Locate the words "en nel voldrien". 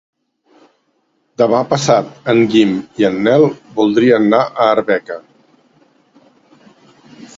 3.11-4.19